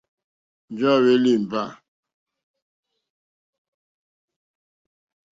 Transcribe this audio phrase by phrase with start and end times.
[0.71, 1.61] Njɛ̂ à hwélí ìmbâ.